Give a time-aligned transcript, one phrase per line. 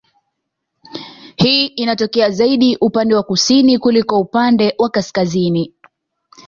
[1.35, 5.73] Hii inatokea zaidi upande wa kusini kuliko upande wa kaskazini